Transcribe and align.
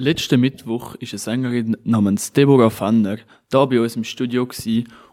Letzten 0.00 0.40
Mittwoch 0.40 0.94
war 0.94 0.98
eine 1.00 1.18
Sängerin 1.18 1.76
namens 1.82 2.32
Deborah 2.32 2.70
Fenner 2.70 3.16
da 3.50 3.64
bei 3.64 3.80
uns 3.80 3.96
im 3.96 4.04
Studio 4.04 4.46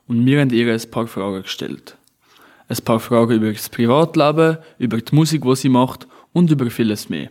und 0.07 0.25
wir 0.27 0.39
haben 0.39 0.51
ihr 0.51 0.71
ein 0.71 0.91
paar 0.91 1.07
Fragen 1.07 1.41
gestellt. 1.41 1.97
Ein 2.67 2.77
paar 2.85 2.99
Fragen 2.99 3.33
über 3.33 3.51
das 3.51 3.67
Privatleben, 3.67 4.59
über 4.77 5.01
die 5.01 5.15
Musik, 5.15 5.41
die 5.41 5.55
sie 5.55 5.69
macht 5.69 6.07
und 6.33 6.51
über 6.51 6.69
vieles 6.69 7.09
mehr. 7.09 7.29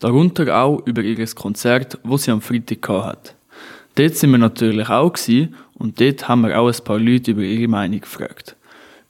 Darunter 0.00 0.60
auch 0.60 0.84
über 0.84 1.02
ihr 1.02 1.24
Konzert, 1.28 1.96
wo 2.02 2.16
sie 2.16 2.32
am 2.32 2.40
Freitag 2.40 2.88
hat. 2.88 3.36
Dort 3.94 4.16
sind 4.16 4.32
wir 4.32 4.38
natürlich 4.38 4.88
auch 4.88 5.14
und 5.74 6.00
dort 6.00 6.26
haben 6.26 6.40
wir 6.40 6.58
auch 6.58 6.66
ein 6.66 6.84
paar 6.84 6.98
Leute 6.98 7.30
über 7.30 7.42
ihre 7.42 7.68
Meinung 7.68 8.00
gefragt. 8.00 8.56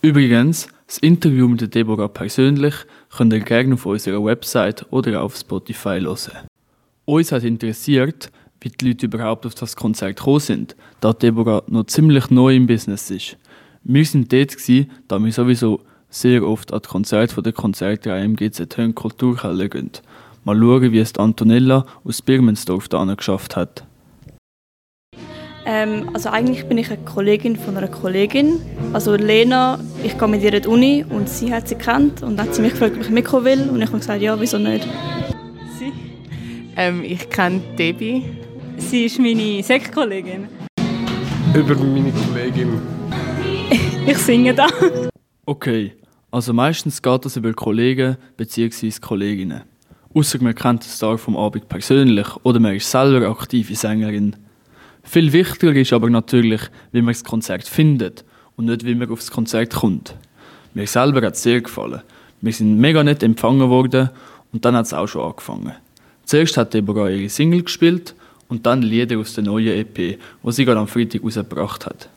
Übrigens, 0.03 0.69
das 0.87 0.99
Interview 0.99 1.49
mit 1.49 1.75
Deborah 1.75 2.09
persönlich 2.09 2.75
könnt 3.17 3.33
ihr 3.33 3.41
gerne 3.41 3.73
auf 3.73 3.87
unserer 3.87 4.23
Website 4.23 4.85
oder 4.91 5.23
auf 5.23 5.35
Spotify 5.35 5.99
hören. 5.99 6.50
Uns 7.11 7.33
hat 7.33 7.43
interessiert, 7.43 8.31
wie 8.61 8.69
die 8.69 8.87
Leute 8.87 9.07
überhaupt 9.07 9.45
auf 9.45 9.57
das 9.57 9.75
Konzert 9.75 10.19
gekommen 10.19 10.39
sind, 10.39 10.77
da 11.01 11.13
Deborah 11.13 11.65
noch 11.67 11.87
ziemlich 11.87 12.31
neu 12.31 12.55
im 12.55 12.69
Business 12.69 13.11
ist. 13.11 13.37
Wir 13.83 14.05
sind 14.05 14.33
dort 14.33 14.57
gewesen, 14.57 14.93
da 15.09 15.19
wir 15.19 15.33
sowieso 15.33 15.81
sehr 16.09 16.47
oft 16.47 16.73
an 16.73 16.83
die 16.85 16.89
Konzerte 16.89 17.43
der 17.43 17.53
Konzertreihe 17.53 18.25
im 18.25 18.37
GZ 18.37 18.77
Höhen 18.77 18.95
Kulturhalle 18.95 19.69
gehen. 19.69 19.91
Mal 20.45 20.57
schauen, 20.57 20.93
wie 20.93 21.01
es 21.01 21.19
Antonella 21.19 21.85
aus 22.05 22.23
Birmensdorf 22.23 22.89
da 22.89 23.03
geschafft 23.13 23.57
hat. 23.57 23.85
Ähm, 25.67 26.11
also 26.15 26.29
eigentlich 26.29 26.65
bin 26.67 26.79
ich 26.79 26.93
eine 26.93 27.03
Kollegin 27.03 27.57
von 27.57 27.77
einer 27.77 27.89
Kollegin. 27.89 28.61
Also 28.93 29.17
Lena, 29.17 29.81
ich 30.05 30.17
gehe 30.17 30.29
mit 30.29 30.45
ihr 30.45 30.55
in 30.55 30.63
die 30.63 30.69
Uni 30.69 31.05
und 31.09 31.29
sie 31.29 31.53
hat 31.53 31.67
sie 31.67 31.75
kennt 31.75 32.23
und 32.23 32.37
dann 32.37 32.47
hat 32.47 32.55
sie 32.55 32.63
mich 32.63 32.71
gefragt, 32.71 32.95
ob 32.95 33.03
ich 33.03 33.11
mitkommen 33.11 33.47
will 33.47 33.69
und 33.69 33.83
ich 33.83 33.89
habe 33.89 33.99
gesagt, 33.99 34.23
ja, 34.23 34.41
wieso 34.41 34.59
nicht. 34.59 34.87
Ähm, 36.81 37.05
ich 37.05 37.29
kenne 37.29 37.61
Debbie. 37.79 38.25
Sie 38.79 39.05
ist 39.05 39.19
meine 39.19 39.63
Sektkollegin. 39.63 40.49
Über 41.55 41.75
meine 41.75 42.11
Kollegin. 42.11 42.81
ich 44.07 44.17
singe 44.17 44.55
da. 44.55 44.67
Okay, 45.45 45.93
also 46.31 46.55
meistens 46.55 47.03
geht 47.03 47.27
das 47.27 47.37
über 47.37 47.53
Kollegen 47.53 48.17
bzw. 48.39 48.93
Kolleginnen. 48.99 49.61
Außer 50.15 50.43
man 50.43 50.55
kennt 50.55 50.83
den 50.83 50.89
Star 50.89 51.19
vom 51.19 51.37
Abend 51.37 51.69
persönlich 51.69 52.29
oder 52.45 52.59
man 52.61 52.77
ist 52.77 52.91
selber 52.91 53.29
aktive 53.29 53.75
Sängerin. 53.75 54.37
Viel 55.03 55.35
wichtiger 55.35 55.79
ist 55.79 55.93
aber 55.93 56.09
natürlich, 56.09 56.63
wie 56.93 57.03
man 57.03 57.13
das 57.13 57.25
Konzert 57.25 57.69
findet 57.69 58.25
und 58.57 58.65
nicht, 58.65 58.87
wie 58.87 58.95
man 58.95 59.11
aufs 59.11 59.31
Konzert 59.31 59.75
kommt. 59.75 60.17
Mir 60.73 60.87
selber 60.87 61.21
hat 61.27 61.35
es 61.35 61.43
sehr 61.43 61.61
gefallen. 61.61 62.01
Wir 62.41 62.55
sind 62.55 62.79
mega 62.79 63.05
nett 63.05 63.23
empfangen 63.23 63.69
worden 63.69 64.09
und 64.51 64.65
dann 64.65 64.75
hat 64.77 64.87
es 64.87 64.95
auch 64.95 65.09
schon 65.09 65.27
angefangen. 65.27 65.75
Zuerst 66.31 66.57
hat 66.57 66.75
Deborah 66.75 67.09
ihre 67.09 67.29
Single 67.29 67.65
gespielt 67.65 68.15
und 68.47 68.65
dann 68.65 68.83
Lieder 68.83 69.19
aus 69.19 69.35
der 69.35 69.43
neuen 69.43 69.77
EP, 69.77 69.97
die 69.97 70.19
sie 70.53 70.65
gerade 70.65 70.79
am 70.79 70.87
Freitag 70.87 71.25
rausgebracht 71.25 71.87
hat. 71.87 72.09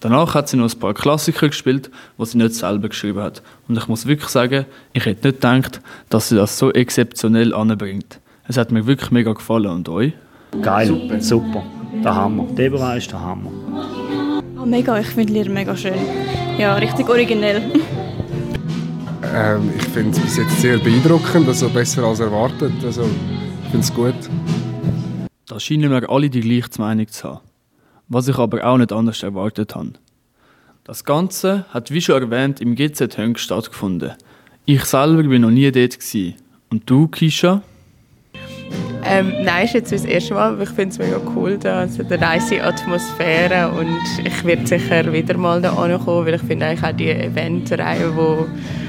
Danach 0.00 0.34
hat 0.34 0.48
sie 0.48 0.56
noch 0.56 0.68
ein 0.68 0.80
paar 0.80 0.92
Klassiker 0.92 1.46
gespielt, 1.46 1.88
die 2.18 2.26
sie 2.26 2.36
nicht 2.36 2.56
selber 2.56 2.88
geschrieben 2.88 3.20
hat. 3.20 3.40
Und 3.68 3.78
ich 3.78 3.86
muss 3.86 4.06
wirklich 4.06 4.30
sagen, 4.30 4.66
ich 4.92 5.06
hätte 5.06 5.28
nicht 5.28 5.40
gedacht, 5.40 5.80
dass 6.08 6.30
sie 6.30 6.34
das 6.34 6.58
so 6.58 6.72
exzeptionell 6.72 7.54
anbringt. 7.54 8.18
Es 8.48 8.56
hat 8.56 8.72
mir 8.72 8.88
wirklich 8.88 9.12
mega 9.12 9.32
gefallen. 9.32 9.68
Und 9.68 9.88
euch? 9.88 10.14
Geil, 10.60 10.88
super. 10.88 11.20
super. 11.20 11.62
Der 12.02 12.16
Hammer. 12.16 12.44
Deborah 12.56 12.96
ist 12.96 13.12
der 13.12 13.20
Hammer. 13.20 13.52
Oh, 14.60 14.66
mega, 14.66 14.98
ich 14.98 15.06
finde 15.06 15.32
Lieder 15.32 15.50
mega 15.50 15.76
schön. 15.76 15.94
Ja, 16.58 16.74
richtig 16.74 17.08
originell. 17.08 17.62
Ähm, 19.22 19.72
ich 19.76 19.84
finde 19.84 20.10
es 20.10 20.20
bis 20.20 20.36
jetzt 20.36 20.60
sehr 20.60 20.78
beeindruckend, 20.78 21.48
also 21.48 21.68
besser 21.68 22.04
als 22.04 22.20
erwartet. 22.20 22.72
Also, 22.84 23.02
ich 23.02 23.70
finde 23.70 23.84
es 23.86 23.94
gut. 23.94 24.14
Da 25.46 25.58
scheinen 25.58 25.90
wir 25.90 26.08
alle 26.08 26.30
die 26.30 26.40
gleiche 26.40 26.70
Meinung 26.78 27.08
zu 27.08 27.28
haben. 27.28 27.40
Was 28.08 28.28
ich 28.28 28.38
aber 28.38 28.64
auch 28.64 28.78
nicht 28.78 28.92
anders 28.92 29.22
erwartet 29.22 29.74
habe. 29.74 29.92
Das 30.84 31.04
Ganze 31.04 31.66
hat, 31.70 31.90
wie 31.90 32.00
schon 32.00 32.22
erwähnt, 32.22 32.60
im 32.60 32.74
GZ 32.74 33.18
Höng 33.18 33.36
stattgefunden. 33.36 34.12
Ich 34.64 34.84
selber 34.84 35.22
bin 35.22 35.42
noch 35.42 35.50
nie 35.50 35.70
dort. 35.70 35.98
Gewesen. 35.98 36.34
Und 36.70 36.88
du, 36.88 37.08
Kisha? 37.08 37.62
Ähm, 39.04 39.32
nein, 39.42 39.64
ist 39.64 39.74
jetzt 39.74 39.92
das 39.92 40.04
erste 40.04 40.34
Mal, 40.34 40.52
aber 40.52 40.62
ich 40.62 40.68
finde 40.70 40.90
es 40.90 40.98
mega 40.98 41.20
cool, 41.34 41.56
da 41.56 41.80
also 41.80 42.02
eine 42.02 42.18
nice 42.18 42.52
Atmosphäre 42.60 43.70
und 43.70 43.96
ich 44.22 44.44
werde 44.44 44.66
sicher 44.66 45.10
wieder 45.12 45.36
mal 45.38 45.62
da 45.62 45.72
ankommen, 45.72 46.26
weil 46.26 46.34
ich 46.34 46.42
finde 46.42 46.66
eigentlich 46.66 46.84
auch 46.84 46.96
die 46.96 47.08
Eventreihe, 47.08 48.12
die 48.12 48.87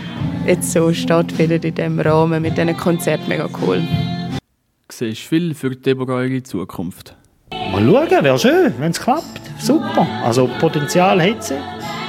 jetzt 0.49 0.71
so 0.71 0.91
stattfindet 0.91 1.63
in 1.63 1.75
diesem 1.75 1.99
Rahmen 1.99 2.41
mit 2.41 2.57
diesen 2.57 2.75
Konzerten 2.75 3.29
mega 3.29 3.47
cool. 3.61 3.81
Siehst 4.91 5.23
du 5.23 5.27
viel 5.27 5.53
für 5.53 5.75
Deborah 5.75 6.23
ihre 6.23 6.41
Zukunft? 6.41 7.15
Mal 7.51 7.85
schauen, 7.85 8.23
wäre 8.23 8.39
schön, 8.39 8.73
wenn 8.79 8.89
es 8.89 8.99
klappt. 8.99 9.41
Super. 9.59 10.07
Also 10.23 10.49
Potenzial 10.59 11.21
hat 11.21 11.43
sie. 11.43 11.59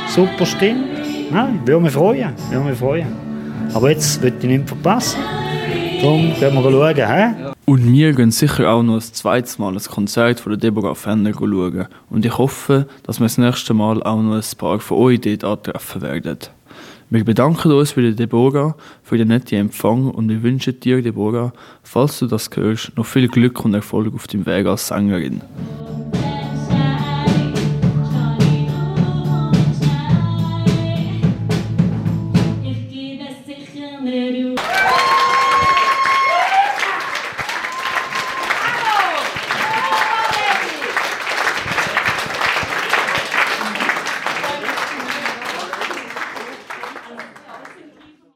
Super 0.09 0.47
Stimme. 0.47 0.85
Nein, 1.31 1.61
würde 1.67 1.83
mich 1.83 1.93
freuen. 1.93 2.33
Würde 2.51 2.65
mich 2.65 2.79
freuen. 2.79 3.09
Aber 3.75 3.91
jetzt 3.91 4.23
wird 4.23 4.43
ich 4.43 4.49
nicht 4.49 4.67
verpassen. 4.67 5.21
Darum 6.01 6.33
werden 6.41 6.65
wir 6.65 6.71
schauen. 6.71 6.97
He? 6.97 7.51
Und 7.67 7.93
wir 7.93 8.13
gehen 8.15 8.31
sicher 8.31 8.71
auch 8.71 8.83
noch 8.83 8.95
ein 8.95 9.01
zweites 9.01 9.59
Mal 9.59 9.75
ein 9.75 9.85
Konzert 9.85 10.41
von 10.41 10.53
der 10.53 10.59
Deborah 10.59 10.95
Fenner 10.95 11.33
schauen. 11.35 11.87
Und 12.09 12.25
ich 12.25 12.39
hoffe, 12.39 12.87
dass 13.03 13.21
wir 13.21 13.27
das 13.27 13.37
nächste 13.37 13.75
Mal 13.75 14.03
auch 14.03 14.23
noch 14.23 14.35
ein 14.35 14.57
paar 14.57 14.81
von 14.81 14.97
euch 14.97 15.21
dort 15.21 15.45
antreffen 15.45 16.01
werden. 16.01 16.39
Wir 17.13 17.25
bedanken 17.25 17.73
uns 17.73 17.95
bei 17.95 18.03
der 18.03 18.13
Deborah 18.13 18.77
für 19.03 19.19
den 19.19 19.29
netten 19.29 19.59
Empfang 19.59 20.09
und 20.09 20.29
wir 20.29 20.45
wünschen 20.45 20.79
dir, 20.79 21.03
Deborah, 21.03 21.53
falls 21.83 22.21
du 22.21 22.29
das 22.29 22.49
hörst, 22.55 22.97
noch 22.97 23.05
viel 23.05 23.27
Glück 23.27 23.65
und 23.65 23.75
Erfolg 23.75 24.15
auf 24.15 24.29
dem 24.29 24.47
Weg 24.47 24.67
als 24.67 24.87
Sängerin. 24.87 25.41